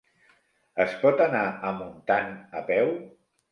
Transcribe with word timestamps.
Es 0.85 0.95
pot 1.03 1.21
anar 1.27 1.43
a 1.69 1.75
Montant 1.83 2.35
a 2.63 2.67
peu? 2.73 2.93